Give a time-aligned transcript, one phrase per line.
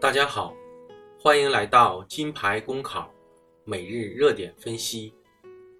[0.00, 0.56] 大家好，
[1.20, 3.12] 欢迎来到金牌公考
[3.64, 5.12] 每日热点分析。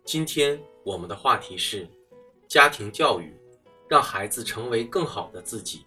[0.04, 1.88] 今天我们的话题是
[2.46, 3.34] 家庭教育，
[3.88, 5.86] 让孩子成为更好的自己。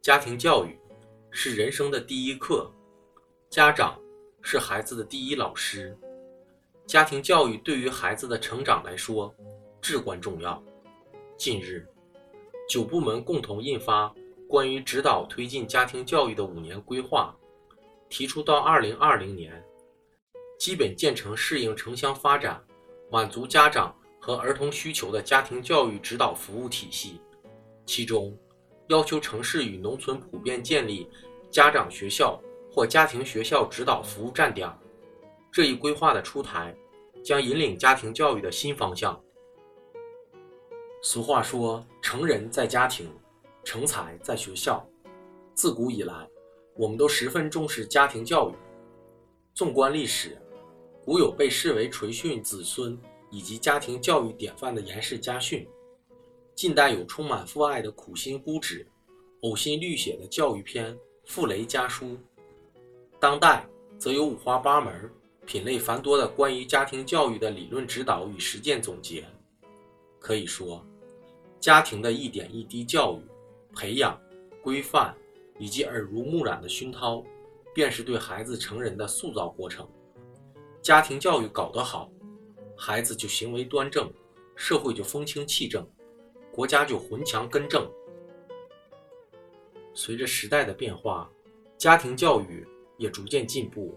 [0.00, 0.78] 家庭教育
[1.30, 2.72] 是人生的第一课，
[3.50, 4.00] 家长
[4.40, 5.94] 是孩子的第一老师。
[6.86, 9.32] 家庭教育对于孩子的成长来说
[9.82, 10.60] 至关重要。
[11.36, 11.86] 近日，
[12.66, 14.10] 九部门共同印发。
[14.52, 17.34] 关于指导推进家庭教育的五年规划，
[18.10, 19.64] 提出到二零二零年，
[20.58, 22.62] 基本建成适应城乡发展、
[23.10, 27.18] 满足家长和儿童需求的家庭教育指导服务体系。
[27.86, 28.38] 其中，
[28.88, 31.08] 要求城市与农村普遍建立
[31.50, 32.38] 家长学校
[32.70, 34.70] 或家庭学校指导服务站点。
[35.50, 36.76] 这一规划的出台，
[37.24, 39.18] 将引领家庭教育的新方向。
[41.02, 43.10] 俗话说：“成人在家庭。”
[43.64, 44.86] 成才在学校。
[45.54, 46.28] 自古以来，
[46.74, 48.54] 我们都十分重视家庭教育。
[49.54, 50.40] 纵观历史，
[51.04, 52.98] 古有被视为垂训子孙
[53.30, 55.66] 以及家庭教育典范的严氏家训；
[56.54, 58.86] 近代有充满父爱的苦心孤诣、
[59.42, 60.94] 呕心沥血的教育片
[61.26, 62.06] 《傅雷家书》；
[63.20, 63.66] 当代
[63.98, 65.10] 则有五花八门、
[65.44, 69.24] 品类繁多的关于家庭教育的理论指导与实践总结。
[70.18, 70.82] 可以说，
[71.60, 73.31] 家庭的一点一滴教育。
[73.74, 74.20] 培养、
[74.62, 75.14] 规范
[75.58, 77.24] 以及耳濡目染的熏陶，
[77.74, 79.88] 便是对孩子成人的塑造过程。
[80.80, 82.10] 家庭教育搞得好，
[82.76, 84.10] 孩子就行为端正，
[84.56, 85.86] 社会就风清气正，
[86.52, 87.88] 国家就魂强根正。
[89.94, 91.30] 随着时代的变化，
[91.76, 93.96] 家庭教育也逐渐进步，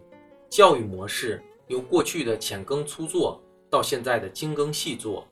[0.50, 5.28] 教育模式由过去的浅耕粗作到现在的精耕细作，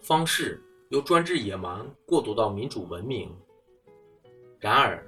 [0.00, 3.30] 方式由专制野蛮过渡到民主文明。
[4.64, 5.04] 然而，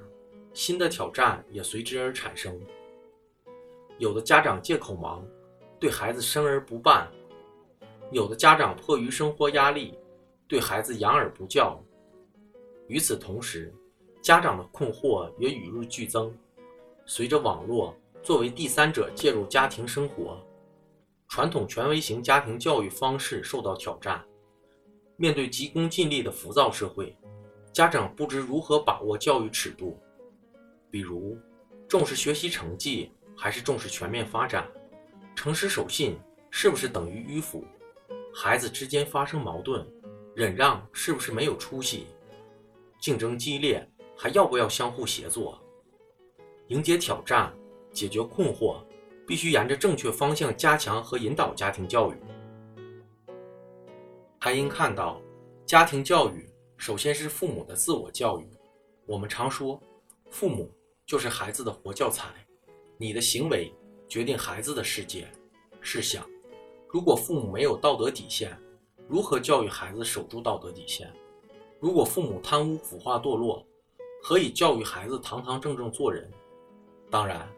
[0.52, 2.60] 新的挑战也随之而产生。
[3.96, 5.26] 有的家长借口忙，
[5.80, 7.06] 对孩子生而不办；
[8.12, 9.98] 有的家长迫于生活压力，
[10.46, 11.82] 对孩子养而不教。
[12.86, 13.72] 与此同时，
[14.20, 16.30] 家长的困惑也与日俱增。
[17.06, 20.38] 随着网络作为第三者介入家庭生活，
[21.28, 24.22] 传统权威型家庭教育方式受到挑战。
[25.16, 27.16] 面对急功近利的浮躁社会。
[27.76, 30.00] 家长不知如何把握教育尺度，
[30.90, 31.38] 比如
[31.86, 34.66] 重视学习成绩还是重视全面发展，
[35.34, 36.18] 诚实守信
[36.50, 37.66] 是不是等于迂腐？
[38.34, 39.86] 孩子之间发生矛盾，
[40.34, 42.06] 忍让是不是没有出息？
[42.98, 43.86] 竞争激烈
[44.16, 45.62] 还要不要相互协作？
[46.68, 47.52] 迎接挑战，
[47.92, 48.82] 解决困惑，
[49.26, 52.16] 必须沿着正确方向加强和引导家庭教育。
[54.40, 55.20] 还应看到
[55.66, 56.48] 家庭教育。
[56.76, 58.46] 首先是父母的自我教育。
[59.06, 59.80] 我们常说，
[60.30, 60.70] 父母
[61.06, 62.34] 就是孩子的活教材。
[62.98, 63.72] 你的行为
[64.08, 65.26] 决定孩子的世界。
[65.80, 66.28] 试想，
[66.88, 68.56] 如果父母没有道德底线，
[69.08, 71.12] 如何教育孩子守住道德底线？
[71.80, 73.64] 如果父母贪污腐化堕落，
[74.22, 76.30] 何以教育孩子堂堂正正做人？
[77.10, 77.48] 当然，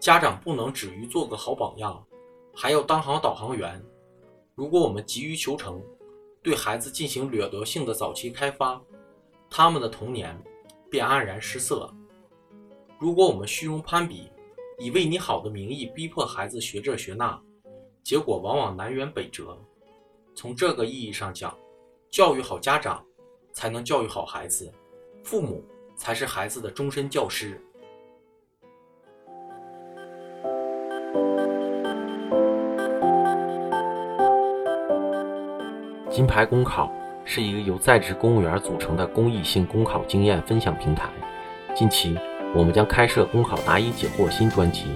[0.00, 2.04] 家长不能止于做个好榜样，
[2.54, 3.84] 还要当好导航员。
[4.54, 5.82] 如果我们急于求成，
[6.46, 8.80] 对孩子进行掠夺性的早期开发，
[9.50, 10.40] 他们的童年
[10.88, 11.92] 便黯然失色。
[13.00, 14.30] 如果我们虚荣攀比，
[14.78, 17.36] 以为你好的名义逼迫孩子学这学那，
[18.04, 19.58] 结果往往南辕北辙。
[20.36, 21.52] 从这个意义上讲，
[22.10, 23.04] 教育好家长，
[23.52, 24.72] 才能教育好孩子，
[25.24, 25.64] 父母
[25.96, 27.60] 才是孩子的终身教师。
[36.16, 36.90] 金牌公考
[37.26, 41.10] 是一个由在职公务员组成的公益性公考经验分享平台。
[41.74, 42.16] 近期，
[42.54, 44.86] 我们将开设公考答疑解惑新专辑。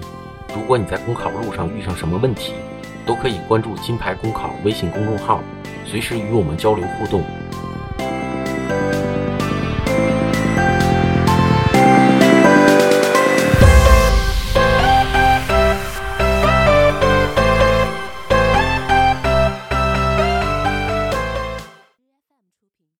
[0.55, 2.53] 如果你在公考路上遇上什么问题，
[3.05, 5.43] 都可以关注金牌公考微信公众号，
[5.85, 7.21] 随时与我们交流互动。